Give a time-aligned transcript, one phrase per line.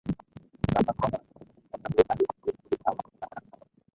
[0.65, 3.65] রান্না করার ঘণ্টা দুয়েক আগে বের করে স্বাভাবিক তাপে রাখতে হবে।